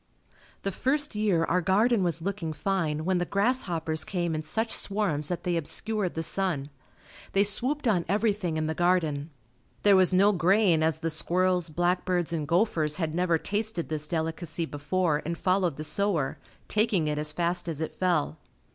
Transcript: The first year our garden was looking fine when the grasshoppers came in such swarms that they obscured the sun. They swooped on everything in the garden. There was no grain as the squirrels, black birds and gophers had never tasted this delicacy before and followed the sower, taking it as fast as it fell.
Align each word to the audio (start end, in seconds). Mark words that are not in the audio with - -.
The 0.63 0.71
first 0.71 1.13
year 1.13 1.43
our 1.43 1.61
garden 1.61 2.01
was 2.01 2.23
looking 2.23 2.53
fine 2.53 3.05
when 3.05 3.19
the 3.19 3.23
grasshoppers 3.23 4.03
came 4.03 4.33
in 4.33 4.41
such 4.41 4.71
swarms 4.71 5.27
that 5.27 5.43
they 5.43 5.55
obscured 5.55 6.15
the 6.15 6.23
sun. 6.23 6.71
They 7.33 7.43
swooped 7.43 7.87
on 7.87 8.05
everything 8.09 8.57
in 8.57 8.65
the 8.65 8.73
garden. 8.73 9.29
There 9.83 9.95
was 9.95 10.11
no 10.11 10.31
grain 10.31 10.81
as 10.81 11.01
the 11.01 11.11
squirrels, 11.11 11.69
black 11.69 12.03
birds 12.03 12.33
and 12.33 12.47
gophers 12.47 12.97
had 12.97 13.13
never 13.13 13.37
tasted 13.37 13.89
this 13.89 14.07
delicacy 14.07 14.65
before 14.65 15.21
and 15.23 15.37
followed 15.37 15.77
the 15.77 15.83
sower, 15.83 16.39
taking 16.67 17.05
it 17.07 17.19
as 17.19 17.31
fast 17.31 17.69
as 17.69 17.79
it 17.79 17.93
fell. 17.93 18.39